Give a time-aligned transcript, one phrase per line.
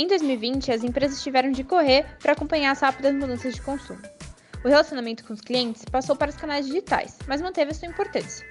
[0.00, 4.00] Em 2020, as empresas tiveram de correr para acompanhar as rápidas mudanças de consumo.
[4.64, 8.46] O relacionamento com os clientes passou para os canais digitais, mas manteve sua importância.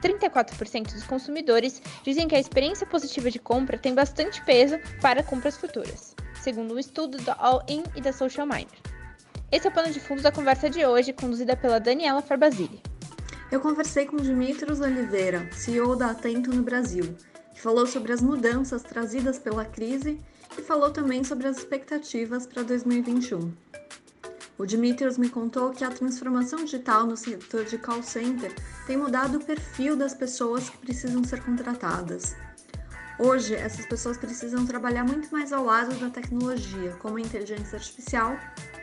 [0.00, 5.58] 34% dos consumidores dizem que a experiência positiva de compra tem bastante peso para compras
[5.58, 8.80] futuras, segundo um estudo da All In e da Social Miner.
[9.52, 12.80] Esse é o pano de fundo da conversa de hoje, conduzida pela Daniela Farbasile.
[13.52, 17.14] Eu conversei com Dimitros Oliveira, CEO da Atento no Brasil,
[17.52, 20.18] que falou sobre as mudanças trazidas pela crise
[20.58, 23.52] e falou também sobre as expectativas para 2021.
[24.58, 28.54] O Dimitrios me contou que a transformação digital no setor de call center
[28.86, 32.34] tem mudado o perfil das pessoas que precisam ser contratadas.
[33.18, 38.36] Hoje, essas pessoas precisam trabalhar muito mais ao lado da tecnologia, como a inteligência artificial,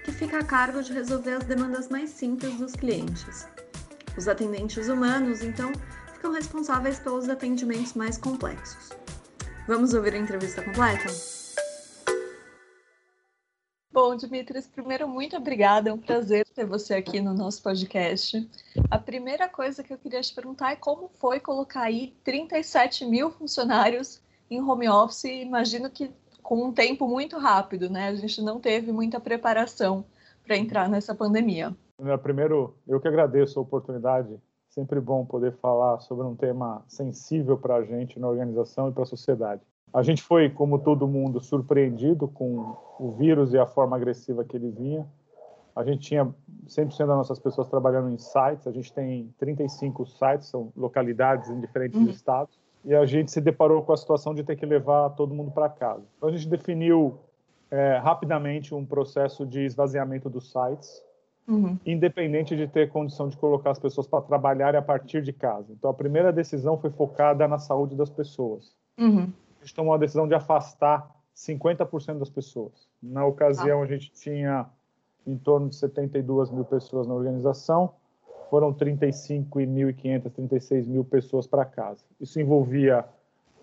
[0.04, 3.48] que fica a cargo de resolver as demandas mais simples dos clientes.
[4.18, 5.72] Os atendentes humanos, então,
[6.14, 8.90] ficam responsáveis pelos atendimentos mais complexos.
[9.68, 11.43] Vamos ouvir a entrevista completa?
[14.06, 15.90] Bom, Dimitris, primeiro, muito obrigada.
[15.90, 18.50] É um prazer ter você aqui no nosso podcast.
[18.92, 23.32] A primeira coisa que eu queria te perguntar é como foi colocar aí 37 mil
[23.32, 25.24] funcionários em home office.
[25.24, 28.10] Imagino que com um tempo muito rápido, né?
[28.10, 30.04] A gente não teve muita preparação
[30.46, 31.74] para entrar nessa pandemia.
[32.22, 34.38] Primeiro, eu que agradeço a oportunidade.
[34.68, 39.04] Sempre bom poder falar sobre um tema sensível para a gente na organização e para
[39.04, 39.62] a sociedade.
[39.94, 44.58] A gente foi, como todo mundo, surpreendido com o vírus e a forma agressiva que
[44.58, 45.06] ele vinha.
[45.76, 46.26] A gente tinha
[46.66, 51.60] 100% das nossas pessoas trabalhando em sites, a gente tem 35 sites, são localidades em
[51.60, 52.10] diferentes uhum.
[52.10, 55.52] estados, e a gente se deparou com a situação de ter que levar todo mundo
[55.52, 56.04] para casa.
[56.18, 57.20] Então a gente definiu
[57.70, 61.04] é, rapidamente um processo de esvaziamento dos sites,
[61.48, 61.78] uhum.
[61.86, 65.72] independente de ter condição de colocar as pessoas para trabalhar a partir de casa.
[65.72, 68.76] Então a primeira decisão foi focada na saúde das pessoas.
[69.00, 69.32] Uhum
[69.64, 72.88] gente tomou a decisão de afastar 50% das pessoas.
[73.02, 73.84] Na ocasião, ah.
[73.84, 74.68] a gente tinha
[75.26, 77.94] em torno de 72 mil pessoas na organização,
[78.50, 82.04] foram 35.500, 36 mil pessoas para casa.
[82.20, 83.06] Isso envolvia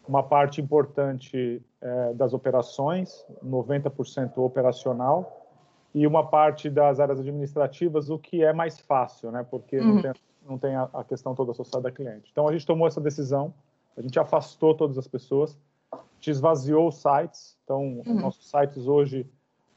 [0.09, 5.47] uma parte importante é, das operações, 90% operacional,
[5.95, 9.47] e uma parte das áreas administrativas, o que é mais fácil, né?
[9.49, 9.95] porque uhum.
[9.95, 10.13] não tem,
[10.49, 12.29] não tem a, a questão toda associada a cliente.
[12.31, 13.53] Então, a gente tomou essa decisão,
[13.97, 15.59] a gente afastou todas as pessoas,
[16.21, 17.57] gente esvaziou os sites.
[17.65, 18.21] Então, uhum.
[18.21, 19.27] nossos sites hoje,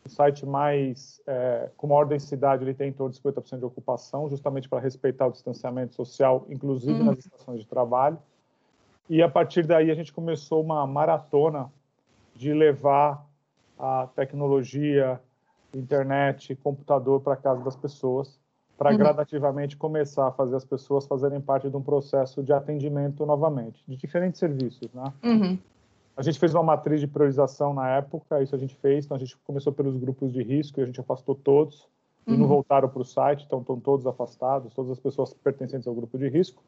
[0.05, 4.29] o site mais é, com maior densidade, ele tem em torno de 50% de ocupação,
[4.29, 7.05] justamente para respeitar o distanciamento social, inclusive uhum.
[7.05, 8.19] nas estações de trabalho.
[9.09, 11.71] E a partir daí a gente começou uma maratona
[12.35, 13.25] de levar
[13.79, 15.19] a tecnologia,
[15.73, 18.39] internet, computador para casa das pessoas,
[18.77, 18.97] para uhum.
[18.97, 23.95] gradativamente começar a fazer as pessoas fazerem parte de um processo de atendimento novamente, de
[23.95, 25.13] diferentes serviços, né?
[25.23, 25.57] Uhum.
[26.15, 29.05] A gente fez uma matriz de priorização na época, isso a gente fez.
[29.05, 31.87] Então, a gente começou pelos grupos de risco e a gente afastou todos
[32.27, 32.33] uhum.
[32.33, 32.49] e não uhum.
[32.49, 36.29] voltaram para o site, então estão todos afastados, todas as pessoas pertencentes ao grupo de
[36.29, 36.61] risco.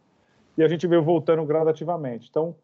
[0.57, 2.27] E a gente veio voltando gradativamente.
[2.29, 2.55] Então,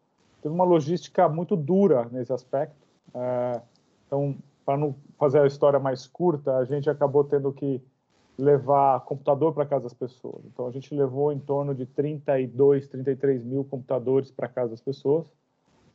[0.42, 2.74] teve uma logística muito dura nesse aspecto.
[3.14, 3.60] É,
[4.06, 7.80] então, para não fazer a história mais curta, a gente acabou tendo que
[8.36, 10.42] levar computador para casa das pessoas.
[10.46, 15.30] Então, a gente levou em torno de 32, 33 mil computadores para casa das pessoas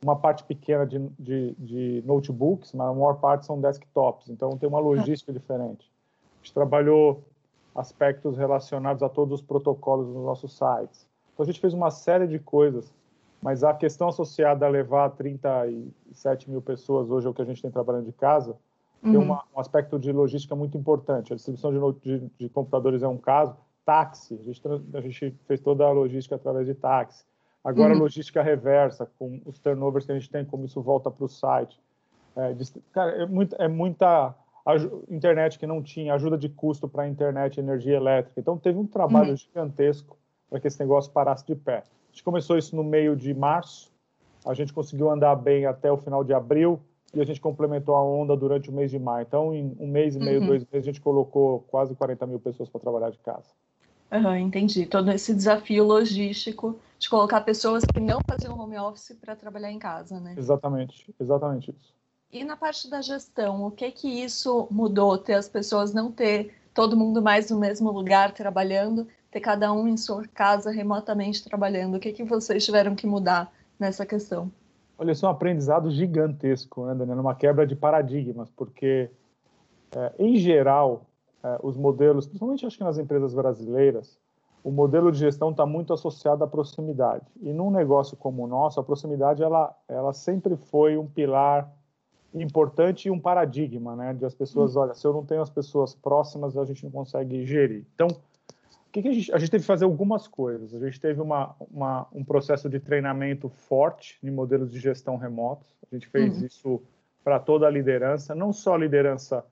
[0.02, 4.68] uma parte pequena de, de, de, notebooks, mas a maior parte são desktops, então tem
[4.68, 5.90] uma logística diferente.
[6.34, 7.24] A gente trabalhou
[7.74, 11.08] aspectos relacionados a todos os protocolos nos nossos sites.
[11.34, 12.92] Então a gente fez uma série de coisas,
[13.42, 17.62] mas a questão associada a levar 37 mil pessoas hoje, é o que a gente
[17.62, 18.56] tem trabalhando de casa,
[19.02, 19.10] uhum.
[19.12, 21.32] tem uma, um aspecto de logística muito importante.
[21.32, 24.62] A distribuição de, de, de computadores é um caso, táxi, a gente,
[24.94, 27.24] a gente fez toda a logística através de táxi
[27.64, 28.00] Agora, uhum.
[28.00, 31.80] logística reversa, com os turnovers que a gente tem, como isso volta para o site.
[32.36, 32.54] É,
[32.92, 34.34] cara, é, muito, é muita
[35.08, 38.38] internet que não tinha, ajuda de custo para a internet, energia elétrica.
[38.40, 39.36] Então, teve um trabalho uhum.
[39.36, 40.16] gigantesco
[40.48, 41.78] para que esse negócio parasse de pé.
[41.78, 43.90] A gente começou isso no meio de março,
[44.46, 46.80] a gente conseguiu andar bem até o final de abril
[47.14, 49.24] e a gente complementou a onda durante o mês de maio.
[49.26, 50.46] Então, em um mês e meio, uhum.
[50.46, 53.48] dois meses, a gente colocou quase 40 mil pessoas para trabalhar de casa.
[54.10, 54.86] Uhum, entendi.
[54.86, 59.78] Todo esse desafio logístico de colocar pessoas que não faziam home office para trabalhar em
[59.78, 60.34] casa, né?
[60.36, 61.94] Exatamente, exatamente isso.
[62.30, 65.16] E na parte da gestão, o que que isso mudou?
[65.16, 69.88] Ter as pessoas não ter todo mundo mais no mesmo lugar trabalhando, ter cada um
[69.88, 71.96] em sua casa remotamente trabalhando.
[71.96, 74.50] O que que vocês tiveram que mudar nessa questão?
[74.98, 77.20] Olha, isso é um aprendizado gigantesco, né, Daniela?
[77.20, 79.10] Uma quebra de paradigmas, porque,
[79.92, 81.06] é, em geral,
[81.42, 84.18] é, os modelos, principalmente acho que nas empresas brasileiras,
[84.62, 87.24] o modelo de gestão está muito associado à proximidade.
[87.40, 91.72] E num negócio como o nosso, a proximidade ela, ela sempre foi um pilar
[92.34, 94.12] importante e um paradigma, né?
[94.14, 97.44] De as pessoas, olha, se eu não tenho as pessoas próximas, a gente não consegue
[97.46, 97.86] gerir.
[97.94, 100.74] Então, o que, que a, gente, a gente teve que fazer algumas coisas.
[100.74, 105.68] A gente teve uma, uma, um processo de treinamento forte em modelos de gestão remotos.
[105.90, 106.46] A gente fez uhum.
[106.46, 106.82] isso
[107.22, 109.44] para toda a liderança, não só a liderança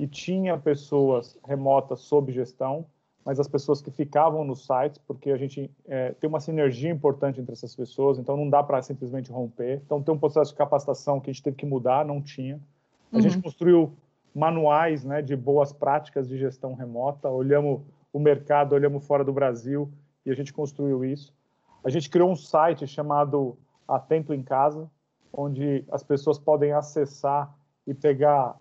[0.00, 2.86] que tinha pessoas remotas sob gestão,
[3.22, 7.38] mas as pessoas que ficavam nos sites, porque a gente é, tem uma sinergia importante
[7.38, 9.82] entre essas pessoas, então não dá para simplesmente romper.
[9.84, 12.58] Então tem um processo de capacitação que a gente teve que mudar, não tinha.
[13.12, 13.20] A uhum.
[13.20, 13.92] gente construiu
[14.34, 19.92] manuais né, de boas práticas de gestão remota, olhamos o mercado, olhamos fora do Brasil
[20.24, 21.34] e a gente construiu isso.
[21.84, 24.90] A gente criou um site chamado Atento em Casa,
[25.30, 27.54] onde as pessoas podem acessar
[27.86, 28.58] e pegar,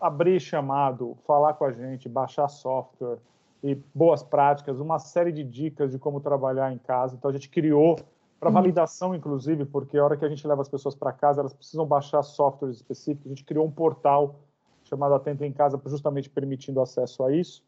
[0.00, 3.18] abrir chamado, falar com a gente, baixar software,
[3.62, 7.16] e boas práticas, uma série de dicas de como trabalhar em casa.
[7.16, 7.96] Então a gente criou
[8.38, 8.54] para uhum.
[8.54, 11.84] validação, inclusive, porque a hora que a gente leva as pessoas para casa, elas precisam
[11.84, 13.26] baixar softwares específicos.
[13.26, 14.36] A gente criou um portal
[14.84, 17.62] chamado Atento em Casa, justamente permitindo acesso a isso.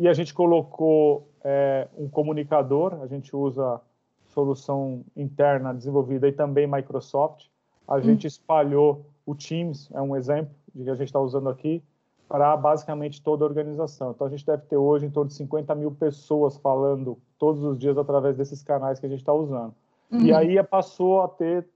[0.00, 3.80] E a gente colocou é, um comunicador, a gente usa
[4.26, 7.46] solução interna desenvolvida e também Microsoft.
[7.86, 8.28] A gente uhum.
[8.28, 11.82] espalhou o Teams, é um exemplo que a gente está usando aqui
[12.28, 14.12] para basicamente toda a organização.
[14.12, 17.78] Então, a gente deve ter hoje em torno de 50 mil pessoas falando todos os
[17.78, 19.74] dias através desses canais que a gente está usando.
[20.10, 20.20] Uhum.
[20.20, 21.66] E aí passou a ter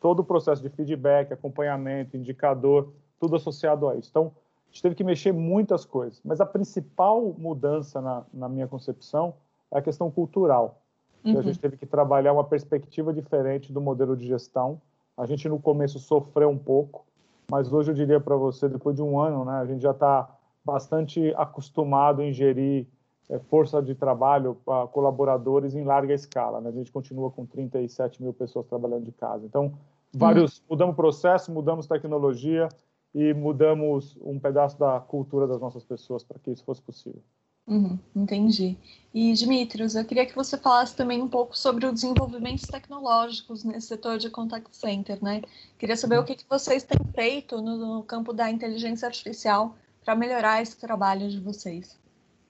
[0.00, 4.08] todo o processo de feedback, acompanhamento, indicador, tudo associado a isso.
[4.10, 4.32] Então,
[4.68, 6.20] a gente teve que mexer muitas coisas.
[6.24, 9.34] Mas a principal mudança, na, na minha concepção,
[9.70, 10.80] é a questão cultural.
[11.24, 11.38] Uhum.
[11.38, 14.80] A gente teve que trabalhar uma perspectiva diferente do modelo de gestão.
[15.16, 17.05] A gente, no começo, sofreu um pouco,
[17.50, 20.28] mas hoje eu diria para você, depois de um ano, né, a gente já está
[20.64, 22.86] bastante acostumado em gerir
[23.28, 26.60] é, força de trabalho para colaboradores em larga escala.
[26.60, 26.70] Né?
[26.70, 29.44] A gente continua com 37 mil pessoas trabalhando de casa.
[29.46, 29.72] Então,
[30.12, 30.64] vários, uhum.
[30.70, 32.68] mudamos processo, mudamos tecnologia
[33.14, 37.22] e mudamos um pedaço da cultura das nossas pessoas para que isso fosse possível.
[37.66, 38.78] Uhum, entendi.
[39.12, 43.88] E, Dimitrios, eu queria que você falasse também um pouco sobre os desenvolvimentos tecnológicos nesse
[43.88, 45.42] setor de contact center, né?
[45.78, 49.74] Queria saber o que, que vocês têm feito no, no campo da inteligência artificial
[50.04, 51.98] para melhorar esse trabalho de vocês.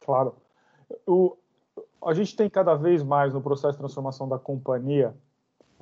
[0.00, 0.34] Claro.
[1.06, 1.36] O,
[2.04, 5.16] a gente tem cada vez mais no processo de transformação da companhia,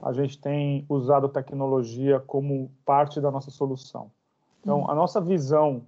[0.00, 4.10] a gente tem usado tecnologia como parte da nossa solução.
[4.60, 4.90] Então, uhum.
[4.90, 5.82] a nossa visão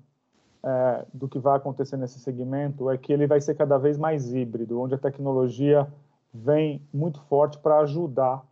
[0.67, 4.35] é, do que vai acontecer nesse segmento é que ele vai ser cada vez mais
[4.35, 5.87] híbrido, onde a tecnologia
[6.35, 8.45] vem muito forte para ajudar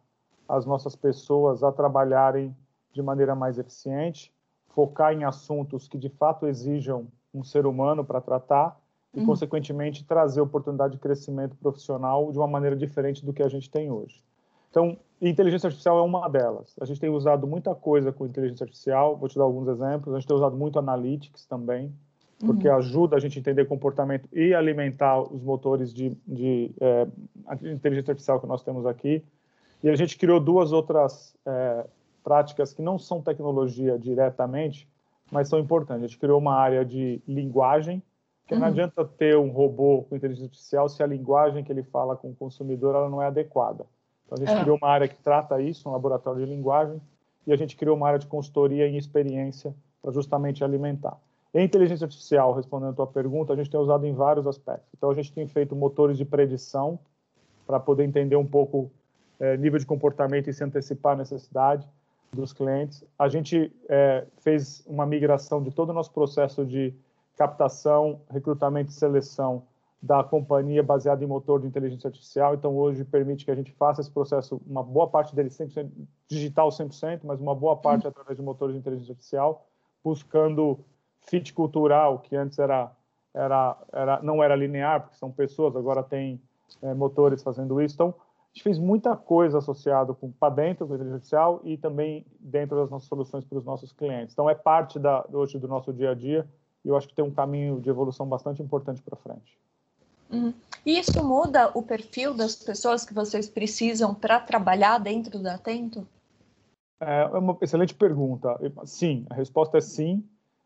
[0.49, 2.57] as nossas pessoas a trabalharem
[2.93, 4.33] de maneira mais eficiente,
[4.69, 8.79] focar em assuntos que de fato exijam um ser humano para tratar
[9.13, 9.27] e, uhum.
[9.27, 13.91] consequentemente, trazer oportunidade de crescimento profissional de uma maneira diferente do que a gente tem
[13.91, 14.23] hoje.
[14.71, 16.77] Então, inteligência artificial é uma delas.
[16.81, 20.15] A gente tem usado muita coisa com inteligência artificial, vou te dar alguns exemplos.
[20.15, 21.93] A gente tem usado muito analytics também,
[22.39, 22.77] porque uhum.
[22.77, 27.07] ajuda a gente a entender comportamento e alimentar os motores de, de é,
[27.73, 29.23] inteligência artificial que nós temos aqui.
[29.83, 31.87] E a gente criou duas outras é,
[32.23, 34.89] práticas que não são tecnologia diretamente,
[35.31, 36.05] mas são importantes.
[36.05, 38.03] A gente criou uma área de linguagem,
[38.47, 38.61] que uhum.
[38.61, 42.31] não adianta ter um robô com inteligência artificial se a linguagem que ele fala com
[42.31, 43.87] o consumidor ela não é adequada.
[44.27, 44.61] Então, a gente é.
[44.61, 47.01] criou uma área que trata isso, um laboratório de linguagem,
[47.47, 51.19] e a gente criou uma área de consultoria em experiência para justamente alimentar.
[51.55, 54.91] Em inteligência artificial, respondendo a tua pergunta, a gente tem usado em vários aspectos.
[54.97, 56.99] Então, a gente tem feito motores de predição
[57.65, 58.91] para poder entender um pouco
[59.39, 61.89] é, nível de comportamento e se antecipar à necessidade
[62.33, 63.05] dos clientes.
[63.17, 66.93] A gente é, fez uma migração de todo o nosso processo de
[67.37, 69.63] captação, recrutamento e seleção
[70.03, 72.55] da companhia baseada em motor de inteligência artificial.
[72.55, 75.89] Então, hoje permite que a gente faça esse processo, uma boa parte dele 100%
[76.29, 79.67] digital 100%, mas uma boa parte através de motores de inteligência artificial,
[80.03, 80.85] buscando
[81.25, 82.91] fit cultural, que antes era,
[83.35, 86.41] era, era não era linear, porque são pessoas, agora tem
[86.83, 87.95] é, motores fazendo isso.
[87.95, 92.25] Então, a gente fez muita coisa associada com para dentro da inteligência artificial e também
[92.39, 94.33] dentro das nossas soluções para os nossos clientes.
[94.33, 96.49] Então, é parte da, hoje do nosso dia a dia
[96.85, 99.59] e eu acho que tem um caminho de evolução bastante importante para frente.
[100.31, 100.53] Uhum.
[100.85, 106.07] E isso muda o perfil das pessoas que vocês precisam para trabalhar dentro da Atento?
[107.01, 108.59] É uma excelente pergunta.
[108.85, 110.25] Sim, a resposta é sim,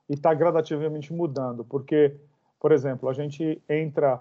[0.09, 2.17] e está gradativamente mudando, porque,
[2.59, 4.21] por exemplo, a gente entra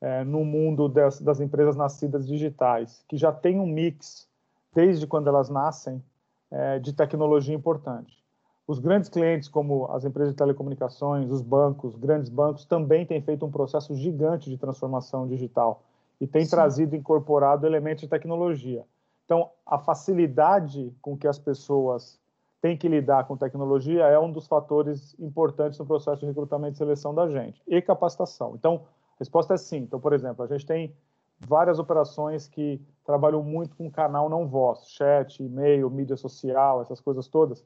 [0.00, 4.28] é, no mundo das, das, empresas nascidas digitais, que já tem um mix,
[4.74, 6.02] desde quando elas nascem,
[6.50, 8.24] é, de tecnologia importante.
[8.66, 13.46] Os grandes clientes, como as empresas de telecomunicações, os bancos, grandes bancos, também têm feito
[13.46, 15.82] um processo gigante de transformação digital
[16.20, 16.50] e têm Sim.
[16.50, 18.84] trazido, incorporado elementos de tecnologia.
[19.24, 22.18] Então, a facilidade com que as pessoas
[22.60, 26.78] têm que lidar com tecnologia é um dos fatores importantes no processo de recrutamento e
[26.78, 27.62] seleção da gente.
[27.66, 28.54] E capacitação.
[28.54, 28.82] Então,
[29.16, 29.78] a resposta é sim.
[29.78, 30.94] Então, por exemplo, a gente tem
[31.40, 37.28] várias operações que trabalham muito com canal não voz, chat, e-mail, mídia social, essas coisas
[37.28, 37.64] todas.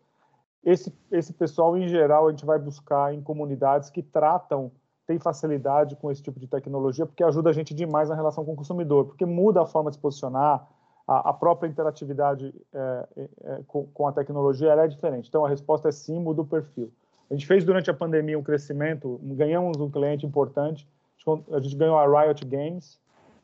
[0.62, 4.70] Esse, esse pessoal, em geral, a gente vai buscar em comunidades que tratam,
[5.06, 8.52] têm facilidade com esse tipo de tecnologia, porque ajuda a gente demais na relação com
[8.52, 10.68] o consumidor, porque muda a forma de se posicionar,
[11.10, 13.08] a, a própria interatividade é,
[13.42, 15.28] é, com, com, a tecnologia é diferente.
[15.28, 16.92] Então, a resposta é sim, muda o perfil.
[17.28, 20.88] A gente fez durante a pandemia um crescimento, ganhamos um cliente importante,
[21.50, 23.00] a gente ganhou a Riot Games,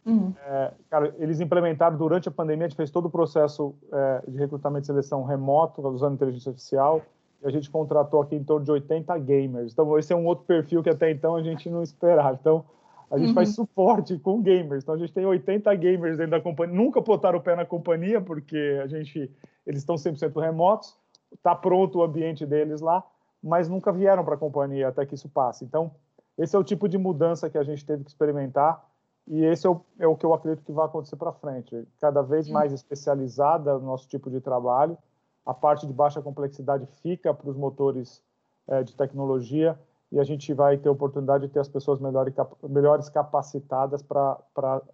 [0.07, 0.33] Uhum.
[0.47, 4.39] É, cara, eles implementaram durante a pandemia, a gente fez todo o processo é, de
[4.39, 7.03] recrutamento e seleção remoto, usando inteligência artificial,
[7.43, 9.73] e a gente contratou aqui em torno de 80 gamers.
[9.73, 12.39] Então, esse é um outro perfil que até então a gente não esperava.
[12.41, 12.65] Então,
[13.11, 13.35] a gente uhum.
[13.35, 14.83] faz suporte com gamers.
[14.83, 16.75] Então, a gente tem 80 gamers dentro da companhia.
[16.75, 19.31] Nunca botaram o pé na companhia, porque a gente,
[19.65, 20.97] eles estão 100% remotos,
[21.33, 23.05] está pronto o ambiente deles lá,
[23.43, 25.65] mas nunca vieram para a companhia até que isso passe.
[25.65, 25.93] Então,
[26.37, 28.85] esse é o tipo de mudança que a gente teve que experimentar
[29.27, 31.87] e esse é o, é o que eu acredito que vai acontecer para frente.
[32.01, 34.97] Cada vez mais especializada o nosso tipo de trabalho,
[35.45, 38.23] a parte de baixa complexidade fica para os motores
[38.69, 39.79] é, de tecnologia
[40.11, 42.33] e a gente vai ter a oportunidade de ter as pessoas melhores,
[42.69, 44.39] melhores capacitadas para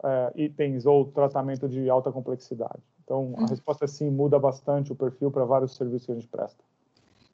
[0.04, 2.82] é, itens ou tratamento de alta complexidade.
[3.04, 3.46] Então, a uhum.
[3.46, 6.62] resposta é sim, muda bastante o perfil para vários serviços que a gente presta.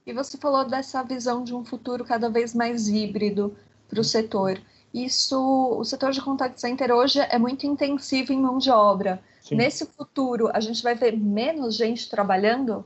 [0.06, 3.54] E você falou dessa visão de um futuro cada vez mais híbrido
[3.88, 4.58] para o setor
[4.92, 9.20] isso, o setor de contact center hoje é muito intensivo em mão de obra.
[9.40, 9.56] Sim.
[9.56, 12.85] Nesse futuro, a gente vai ver menos gente trabalhando?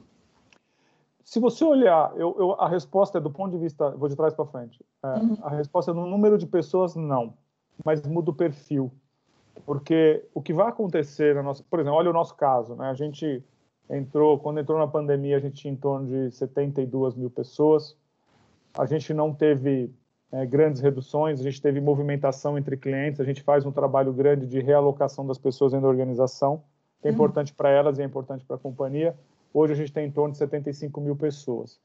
[1.24, 4.34] Se você olhar, eu, eu, a resposta é do ponto de vista, vou de trás
[4.34, 4.84] para frente.
[5.02, 5.36] É, uhum.
[5.42, 7.34] A resposta é no número de pessoas, não,
[7.84, 8.92] mas muda o perfil.
[9.64, 12.90] Porque o que vai acontecer na nossa, por exemplo, olha o nosso caso, né?
[12.90, 13.44] A gente
[13.88, 17.96] entrou, quando entrou na pandemia, a gente tinha em torno de 72 mil pessoas.
[18.76, 19.92] A gente não teve
[20.32, 24.46] é, grandes reduções, a gente teve movimentação entre clientes, a gente faz um trabalho grande
[24.46, 26.64] de realocação das pessoas dentro da organização,
[27.00, 27.14] que é uhum.
[27.14, 29.14] importante para elas e é importante para a companhia.
[29.52, 31.80] Hoje a gente tem em torno de 75 mil pessoas.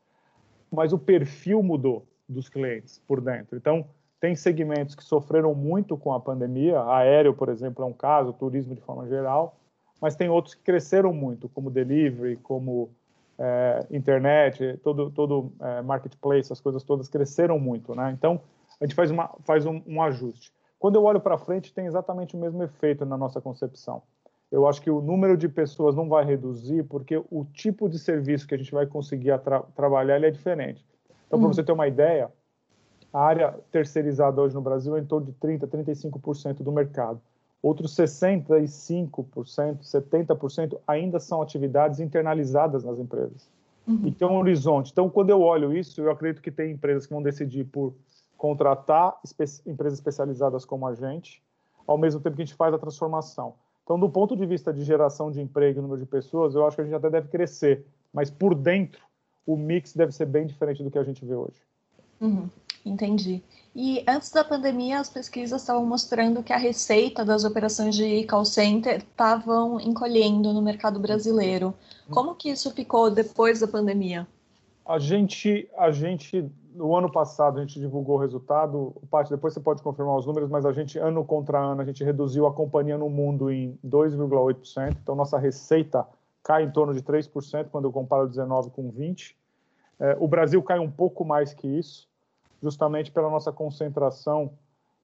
[0.72, 3.58] Mas o perfil mudou dos clientes por dentro.
[3.58, 3.86] Então,
[4.20, 8.74] tem segmentos que sofreram muito com a pandemia, aéreo, por exemplo, é um caso, turismo
[8.74, 9.56] de forma geral,
[10.02, 12.90] mas tem outros que cresceram muito, como delivery, como
[13.38, 18.12] é, internet, todo, todo é, marketplace, as coisas todas cresceram muito, né?
[18.12, 18.42] Então,
[18.82, 20.52] a gente faz, uma, faz um, um ajuste.
[20.80, 24.04] Quando eu olho para frente, tem exatamente o mesmo efeito na nossa concepção.
[24.52, 28.48] Eu acho que o número de pessoas não vai reduzir, porque o tipo de serviço
[28.48, 30.86] que a gente vai conseguir tra trabalhar é diferente.
[31.28, 31.54] Então, para hum.
[31.54, 32.32] você ter uma ideia,
[33.12, 37.22] a área terceirizada hoje no Brasil é em torno de 30%, 35% do mercado.
[37.62, 43.50] Outros 65%, 70% ainda são atividades internalizadas nas empresas.
[43.88, 44.02] Uhum.
[44.06, 44.92] E tem um horizonte.
[44.92, 47.94] Então, quando eu olho isso, eu acredito que tem empresas que vão decidir por
[48.38, 51.44] contratar espe empresas especializadas como a gente,
[51.88, 53.56] ao mesmo tempo que a gente faz a transformação.
[53.88, 56.76] Então, do ponto de vista de geração de emprego e número de pessoas, eu acho
[56.76, 59.02] que a gente até deve crescer, mas por dentro
[59.46, 61.62] o mix deve ser bem diferente do que a gente vê hoje.
[62.20, 62.50] Uhum.
[62.86, 63.42] Entendi.
[63.74, 68.44] E antes da pandemia, as pesquisas estavam mostrando que a receita das operações de call
[68.44, 71.74] center estavam encolhendo no mercado brasileiro.
[72.10, 74.28] Como que isso ficou depois da pandemia?
[74.86, 78.96] A gente, a gente, no ano passado, a gente divulgou o resultado.
[79.10, 82.04] Parte depois você pode confirmar os números, mas a gente, ano contra ano, a gente
[82.04, 84.98] reduziu a companhia no mundo em 2,8%.
[85.02, 86.08] Então, nossa receita
[86.44, 89.36] cai em torno de 3% quando eu comparo 19 com 20.
[90.00, 92.08] É, o Brasil cai um pouco mais que isso
[92.62, 94.52] justamente pela nossa concentração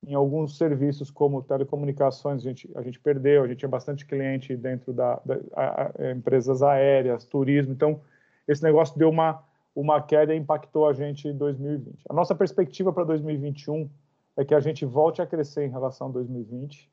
[0.05, 4.55] em alguns serviços como telecomunicações, a gente, a gente perdeu, a gente tinha bastante cliente
[4.55, 8.01] dentro da, da a, a, empresas aéreas, turismo, então
[8.45, 9.41] esse negócio deu uma,
[9.75, 12.05] uma queda impactou a gente em 2020.
[12.09, 13.89] A nossa perspectiva para 2021
[14.37, 16.89] é que a gente volte a crescer em relação a 2020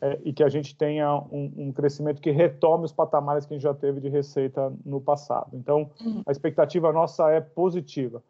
[0.00, 3.56] é, e que a gente tenha um, um, crescimento que retome os patamares que a
[3.56, 5.50] gente já teve de receita no passado.
[5.52, 6.22] Então, uhum.
[6.26, 8.22] a expectativa nossa é positiva.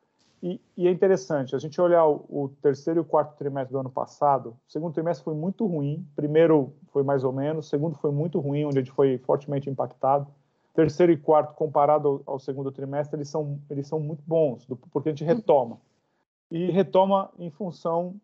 [0.42, 3.78] E, e, é interessante, a gente olhar o, o, terceiro e o quarto trimestre do
[3.78, 7.94] ano passado, o segundo trimestre foi muito ruim, primeiro foi mais ou menos, o segundo
[7.96, 10.26] foi muito ruim, onde a gente foi fortemente impactado.
[10.74, 15.08] Terceiro e quarto, comparado ao, ao, segundo trimestre, eles são, eles são muito bons, porque
[15.08, 15.78] a gente retoma.
[16.50, 18.14] E retoma em função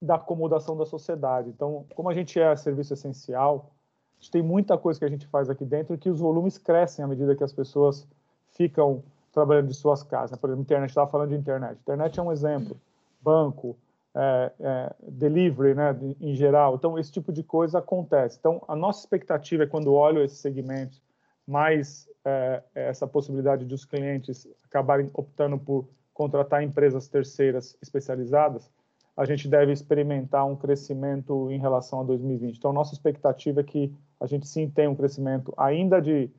[0.00, 1.48] da acomodação da sociedade.
[1.48, 3.70] Então, como a gente é serviço essencial,
[4.18, 7.04] a gente tem muita coisa que a gente faz aqui dentro que os volumes crescem
[7.04, 8.06] à medida que as pessoas
[8.48, 10.38] ficam trabalhando de suas casas.
[10.38, 11.78] Por exemplo, internet, estava falando de internet.
[11.80, 12.76] Internet é um exemplo.
[13.20, 13.76] Banco,
[14.14, 16.76] é, é, delivery, né, em geral.
[16.76, 18.36] Então, esse tipo de coisa acontece.
[18.38, 21.02] Então, a nossa expectativa é quando olho esses segmentos,
[21.46, 28.70] mais é, essa possibilidade de os clientes acabarem optando por contratar empresas terceiras especializadas,
[29.16, 32.56] a gente deve experimentar um crescimento em relação a 2020.
[32.56, 36.30] Então, nossa expectativa é que a gente sim tenha um crescimento ainda de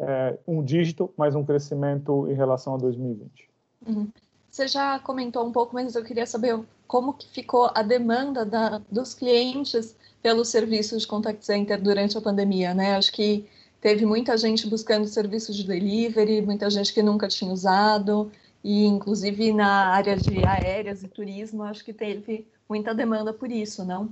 [0.00, 3.48] é, um dígito, mas um crescimento em relação a 2020.
[3.86, 4.08] Uhum.
[4.50, 8.80] Você já comentou um pouco, mas eu queria saber como que ficou a demanda da,
[8.90, 12.96] dos clientes pelos serviços de contact center durante a pandemia, né?
[12.96, 13.48] Acho que
[13.84, 18.32] teve muita gente buscando serviços de delivery, muita gente que nunca tinha usado,
[18.64, 23.84] e inclusive na área de aéreas e turismo, acho que teve muita demanda por isso,
[23.84, 24.08] não?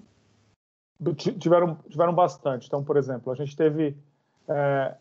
[1.38, 2.66] Tiveram, tiveram bastante.
[2.66, 3.96] Então, por exemplo, a gente teve
[4.46, 4.94] é,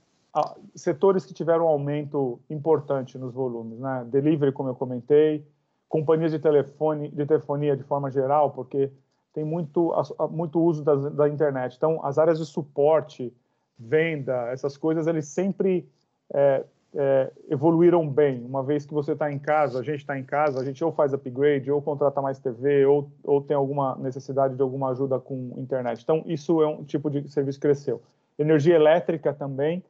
[0.73, 4.05] setores que tiveram um aumento importante nos volumes, né?
[4.09, 5.45] Delivery, como eu comentei,
[5.89, 8.89] companhias de telefone, de telefonia de forma geral, porque
[9.33, 9.93] tem muito,
[10.29, 11.75] muito uso da, da internet.
[11.75, 13.33] Então, as áreas de suporte,
[13.81, 15.87] venda, essas coisas, eles sempre
[16.33, 16.63] é,
[16.95, 18.43] é, evoluíram bem.
[18.43, 20.91] Uma vez que você está em casa, a gente está em casa, a gente ou
[20.91, 25.53] faz upgrade, ou contrata mais TV, ou, ou tem alguma necessidade de alguma ajuda com
[25.57, 26.01] internet.
[26.01, 28.01] Então, isso é um tipo de serviço que cresceu.
[28.37, 29.83] Energia elétrica também,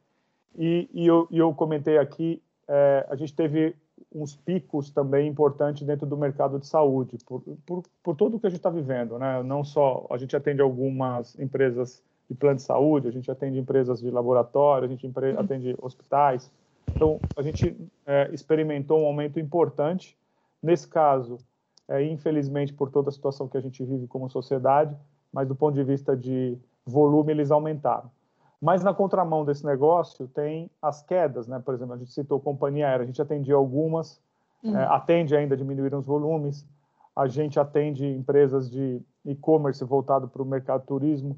[0.56, 3.74] e, e, eu, e eu, comentei aqui, é, a gente teve
[4.14, 8.50] uns picos também importantes dentro do mercado de saúde, por, por, por tudo que a
[8.50, 9.42] gente está vivendo, né?
[9.42, 14.00] Não só a gente atende algumas empresas de plano de saúde, a gente atende empresas
[14.00, 15.38] de laboratório, a gente uhum.
[15.38, 16.50] atende hospitais.
[16.88, 20.16] Então, a gente é, experimentou um aumento importante.
[20.62, 21.38] Nesse caso,
[21.88, 24.96] é, infelizmente, por toda a situação que a gente vive como sociedade,
[25.32, 28.10] mas do ponto de vista de volume, eles aumentaram.
[28.60, 31.60] Mas na contramão desse negócio tem as quedas, né?
[31.64, 34.20] Por exemplo, a gente citou companhia aérea, a gente atendia algumas,
[34.62, 34.76] uhum.
[34.76, 36.64] é, atende ainda, diminuíram os volumes.
[37.14, 41.36] A gente atende empresas de e-commerce voltado para o mercado turismo,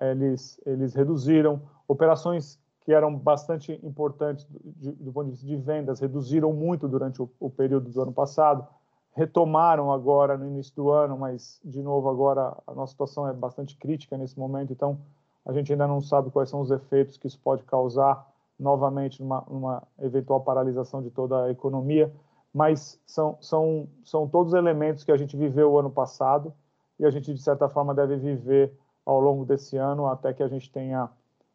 [0.00, 1.62] eles, eles reduziram.
[1.86, 7.20] Operações que eram bastante importantes do, do ponto de vista de vendas reduziram muito durante
[7.20, 8.66] o, o período do ano passado.
[9.12, 13.76] Retomaram agora no início do ano, mas de novo agora a nossa situação é bastante
[13.76, 14.98] crítica nesse momento, então
[15.44, 18.26] a gente ainda não sabe quais são os efeitos que isso pode causar
[18.58, 22.12] novamente numa, numa eventual paralisação de toda a economia,
[22.52, 26.52] mas são, são, são todos elementos que a gente viveu o ano passado
[26.98, 28.76] e a gente, de certa forma, deve viver
[29.08, 31.08] ao longo desse ano até que a gente tenha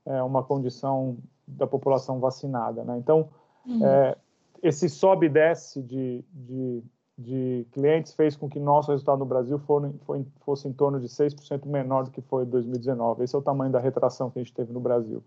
[0.06, 2.84] é, uma condição da população vacinada.
[2.84, 2.98] Né?
[2.98, 3.30] Então,
[3.66, 3.86] uhum.
[3.86, 4.18] é,
[4.62, 6.84] esse sobe e desce de, de
[7.16, 11.08] de clientes fez com que nosso resultado no Brasil for, for, fosse em torno de
[11.08, 13.24] 6% menor do que foi em 2019.
[13.24, 15.24] Esse é o tamanho da retração que a gente teve no Brasil.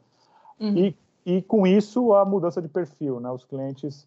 [0.58, 0.76] Uhum.
[0.76, 3.20] E, e com isso, a mudança de perfil.
[3.20, 3.30] Né?
[3.30, 4.06] Os clientes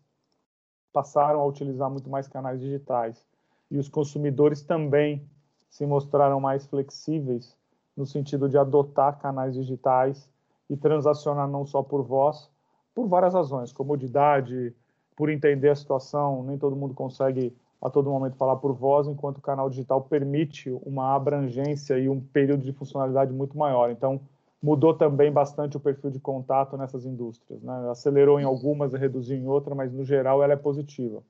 [0.92, 3.26] passaram a utilizar muito mais canais digitais.
[3.72, 5.24] E os consumidores também
[5.70, 7.56] se mostraram mais flexíveis
[8.00, 10.30] no sentido de adotar canais digitais
[10.70, 12.50] e transacionar não só por voz,
[12.96, 14.74] por várias razões, comodidade,
[15.18, 19.38] por entender a situação, nem todo mundo consegue a todo momento falar por voz, enquanto
[19.38, 23.90] o canal digital permite uma abrangência e um período de funcionalidade muito maior.
[23.90, 24.22] Então,
[24.62, 27.62] mudou também bastante o perfil de contato nessas indústrias.
[27.62, 27.90] Né?
[27.90, 31.22] Acelerou em algumas reduziu em outras, mas no geral ela é positiva.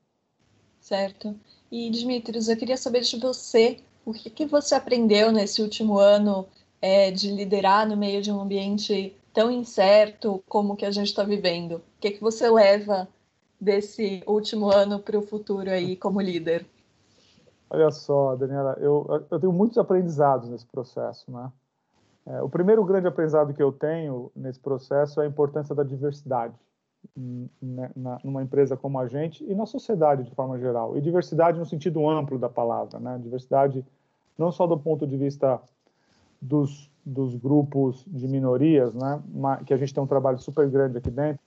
[0.80, 1.34] Certo.
[1.70, 6.46] E, Dimitrios, eu queria saber de você, o que, que você aprendeu nesse último ano
[6.80, 11.22] é, de liderar no meio de um ambiente tão incerto como que a gente está
[11.22, 11.76] vivendo?
[11.76, 13.08] O que, que você leva
[13.60, 16.66] desse último ano para o futuro aí como líder?
[17.68, 21.52] Olha só, Daniela, eu, eu tenho muitos aprendizados nesse processo, né?
[22.26, 26.54] É, o primeiro grande aprendizado que eu tenho nesse processo é a importância da diversidade
[27.16, 30.96] né, na, numa empresa como a gente e na sociedade de forma geral.
[30.96, 33.18] E diversidade no sentido amplo da palavra, né?
[33.22, 33.84] Diversidade
[34.36, 35.60] não só do ponto de vista
[36.40, 39.22] dos, dos grupos de minorias, né?
[39.66, 41.42] Que a gente tem um trabalho super grande aqui dentro,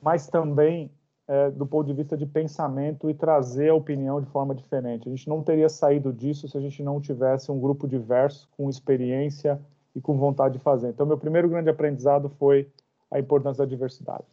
[0.00, 0.90] mas também
[1.26, 5.08] é, do ponto de vista de pensamento e trazer a opinião de forma diferente.
[5.08, 8.68] A gente não teria saído disso se a gente não tivesse um grupo diverso, com
[8.68, 9.60] experiência
[9.94, 10.88] e com vontade de fazer.
[10.88, 12.70] Então, meu primeiro grande aprendizado foi
[13.10, 14.24] a importância da diversidade.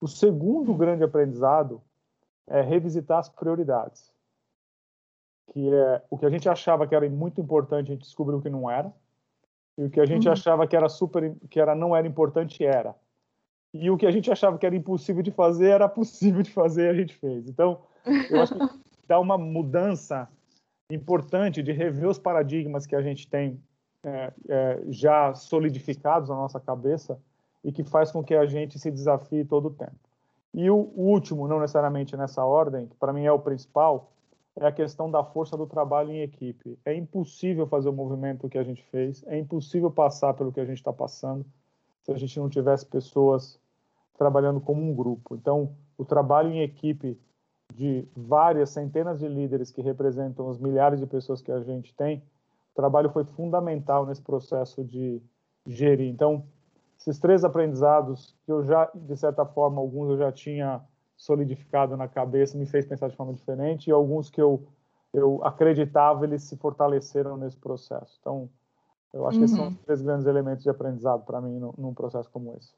[0.00, 1.80] O segundo grande aprendizado
[2.46, 4.12] é revisitar as prioridades,
[5.52, 8.50] que é o que a gente achava que era muito importante, a gente descobriu que
[8.50, 8.92] não era,
[9.76, 10.32] e o que a gente uhum.
[10.32, 12.94] achava que era super, que era não era importante era.
[13.72, 16.86] e o que a gente achava que era impossível de fazer era possível de fazer
[16.86, 17.48] e a gente fez.
[17.48, 17.80] Então,
[18.30, 18.60] eu acho que
[19.08, 20.28] dá uma mudança
[20.90, 23.60] importante de rever os paradigmas que a gente tem
[24.04, 27.18] é, é, já solidificados na nossa cabeça
[27.64, 29.96] e que faz com que a gente se desafie todo o tempo.
[30.52, 34.12] E o último, não necessariamente nessa ordem, que para mim é o principal,
[34.56, 36.78] é a questão da força do trabalho em equipe.
[36.84, 40.64] É impossível fazer o movimento que a gente fez, é impossível passar pelo que a
[40.64, 41.44] gente está passando
[42.02, 43.58] se a gente não tivesse pessoas
[44.16, 45.34] trabalhando como um grupo.
[45.34, 47.18] Então, o trabalho em equipe
[47.72, 52.18] de várias centenas de líderes que representam os milhares de pessoas que a gente tem,
[52.18, 55.20] o trabalho foi fundamental nesse processo de
[55.66, 56.08] gerir.
[56.08, 56.44] Então,
[56.98, 60.82] esses três aprendizados que eu já, de certa forma, alguns eu já tinha
[61.16, 64.66] solidificado na cabeça, me fez pensar de forma diferente, e alguns que eu,
[65.12, 68.18] eu acreditava, eles se fortaleceram nesse processo.
[68.20, 68.48] Então,
[69.12, 69.40] eu acho uhum.
[69.40, 72.72] que esses são os três grandes elementos de aprendizado para mim num processo como esse.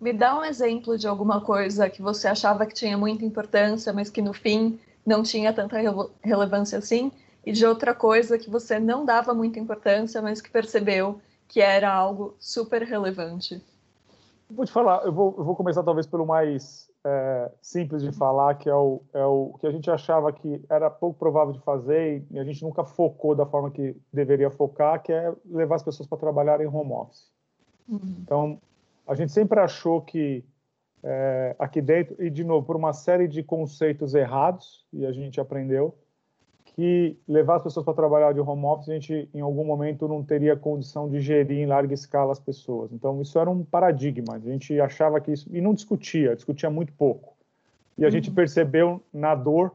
[0.00, 4.10] Me dá um exemplo de alguma coisa que você achava que tinha muita importância, mas
[4.10, 5.76] que no fim não tinha tanta
[6.22, 7.12] relevância assim,
[7.44, 11.92] e de outra coisa que você não dava muita importância, mas que percebeu que era
[11.92, 13.62] algo super relevante.
[14.54, 18.54] Vou te falar, eu vou, eu vou começar talvez pelo mais é, simples de falar,
[18.56, 22.24] que é o, é o que a gente achava que era pouco provável de fazer
[22.30, 26.08] e a gente nunca focou da forma que deveria focar, que é levar as pessoas
[26.08, 27.30] para trabalhar em home office.
[27.88, 28.16] Uhum.
[28.20, 28.60] Então,
[29.06, 30.44] a gente sempre achou que
[31.02, 35.40] é, aqui dentro, e de novo, por uma série de conceitos errados, e a gente
[35.40, 35.96] aprendeu,
[36.74, 40.22] que levar as pessoas para trabalhar de home office, a gente em algum momento não
[40.22, 42.92] teria condição de gerir em larga escala as pessoas.
[42.92, 44.34] Então isso era um paradigma.
[44.34, 47.34] A gente achava que isso e não discutia, discutia muito pouco.
[47.98, 48.12] E a uhum.
[48.12, 49.74] gente percebeu na dor,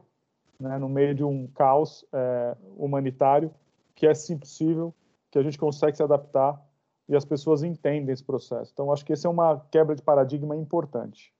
[0.58, 3.52] né, no meio de um caos é, humanitário,
[3.94, 4.92] que é sim possível,
[5.30, 6.60] que a gente consegue se adaptar
[7.08, 8.72] e as pessoas entendem esse processo.
[8.74, 11.32] Então acho que esse é uma quebra de paradigma importante.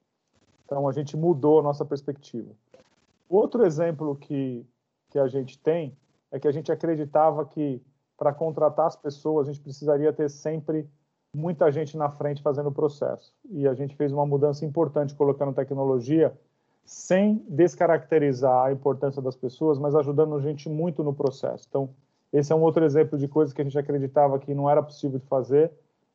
[0.64, 2.50] Então a gente mudou a nossa perspectiva.
[3.28, 4.64] Outro exemplo que
[5.10, 5.96] que a gente tem
[6.30, 7.82] é que a gente acreditava que
[8.16, 10.88] para contratar as pessoas a gente precisaria ter sempre
[11.34, 13.32] muita gente na frente fazendo o processo.
[13.50, 16.36] E a gente fez uma mudança importante colocando tecnologia
[16.84, 21.66] sem descaracterizar a importância das pessoas, mas ajudando a gente muito no processo.
[21.68, 21.90] Então,
[22.32, 25.18] esse é um outro exemplo de coisas que a gente acreditava que não era possível
[25.18, 25.70] de fazer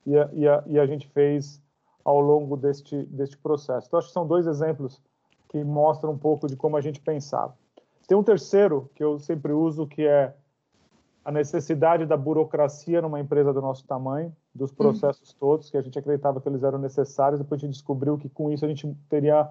[0.05, 1.61] e a, e a, e a gente fez
[2.03, 3.87] ao longo deste, deste processo.
[3.87, 5.01] Então, acho que são dois exemplos
[5.47, 7.55] que mostram um pouco de como a gente pensava.
[8.07, 10.33] Tem um terceiro que eu sempre uso, que é
[11.23, 14.77] a necessidade da burocracia numa empresa do nosso tamanho, dos uhum.
[14.77, 15.37] processos uhum.
[15.39, 18.51] todos, que a gente acreditava que eles eram necessários, depois a gente descobriu que com
[18.51, 19.49] isso a gente teria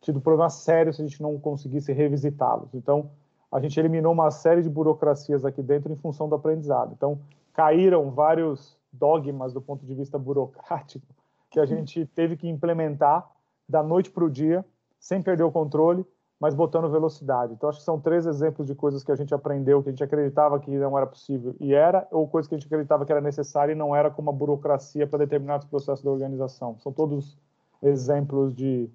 [0.00, 2.74] tido problemas sérios se a gente não conseguisse revisitá-los.
[2.74, 3.10] Então,
[3.52, 6.92] a gente eliminou uma série de burocracias aqui dentro em função do aprendizado.
[6.96, 7.20] Então,
[7.52, 11.06] caíram vários dogmas do ponto de vista burocrático
[11.50, 13.28] que a gente teve que implementar
[13.68, 14.64] da noite para o dia,
[14.98, 16.06] sem perder o controle,
[16.40, 17.52] mas botando velocidade.
[17.52, 20.02] Então, acho que são três exemplos de coisas que a gente aprendeu, que a gente
[20.02, 23.20] acreditava que não era possível e era, ou coisas que a gente acreditava que era
[23.20, 26.78] necessária e não era como a burocracia para determinados processos da organização.
[26.78, 27.36] São todos
[27.82, 28.88] exemplos de,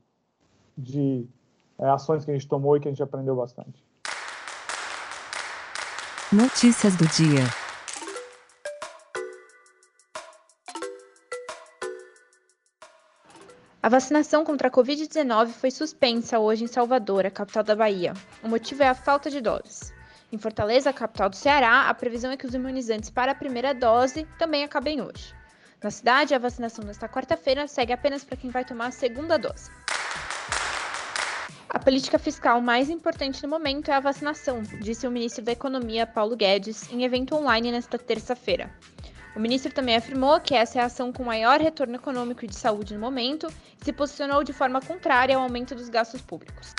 [0.76, 1.28] de
[1.78, 3.86] é, ações que a gente tomou e que a gente aprendeu bastante.
[6.34, 7.65] Notícias do dia.
[13.86, 18.16] A vacinação contra a Covid-19 foi suspensa hoje em Salvador, a capital da Bahia.
[18.42, 19.94] O motivo é a falta de doses.
[20.32, 24.28] Em Fortaleza, capital do Ceará, a previsão é que os imunizantes para a primeira dose
[24.40, 25.36] também acabem hoje.
[25.84, 29.70] Na cidade, a vacinação nesta quarta-feira segue apenas para quem vai tomar a segunda dose.
[31.70, 36.08] A política fiscal mais importante no momento é a vacinação, disse o ministro da Economia,
[36.08, 38.74] Paulo Guedes, em evento online nesta terça-feira.
[39.36, 42.56] O ministro também afirmou que essa é a ação com maior retorno econômico e de
[42.56, 43.48] saúde no momento
[43.82, 46.74] e se posicionou de forma contrária ao aumento dos gastos públicos.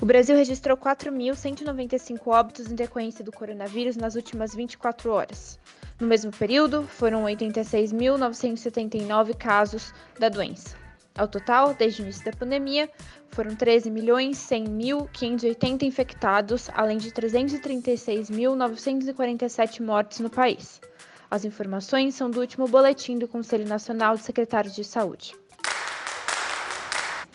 [0.00, 5.60] O Brasil registrou 4.195 óbitos em decorrência do coronavírus nas últimas 24 horas.
[6.00, 10.81] No mesmo período, foram 86.979 casos da doença.
[11.16, 12.88] Ao total, desde o início da pandemia,
[13.30, 20.80] foram 13.100.580 infectados, além de 336.947 mortes no país.
[21.30, 25.34] As informações são do último boletim do Conselho Nacional de Secretários de Saúde.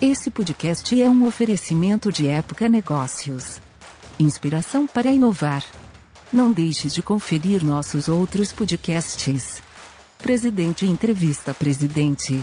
[0.00, 3.60] Esse podcast é um oferecimento de Época Negócios.
[4.18, 5.62] Inspiração para inovar.
[6.32, 9.62] Não deixe de conferir nossos outros podcasts.
[10.18, 12.42] Presidente Entrevista Presidente.